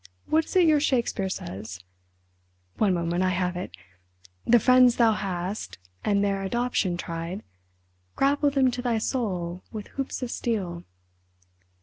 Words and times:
What 0.25 0.45
is 0.45 0.55
it 0.55 0.67
your 0.67 0.79
Shakespeare 0.79 1.29
says? 1.29 1.79
One 2.79 2.95
moment, 2.95 3.21
I 3.21 3.29
have 3.29 3.55
it. 3.55 3.77
The 4.47 4.57
friends 4.59 4.95
thou 4.95 5.11
hast, 5.11 5.77
and 6.03 6.23
their 6.23 6.41
adoption 6.41 6.97
tried—grapple 6.97 8.49
them 8.49 8.71
to 8.71 8.81
thy 8.81 8.97
soul 8.97 9.61
with 9.71 9.89
hoops 9.89 10.23
of 10.23 10.31
steel!" 10.31 10.85